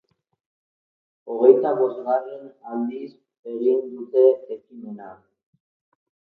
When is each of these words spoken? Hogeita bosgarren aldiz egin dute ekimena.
Hogeita 1.33 1.73
bosgarren 1.81 2.47
aldiz 2.71 3.11
egin 3.53 3.85
dute 3.99 4.25
ekimena. 4.57 5.13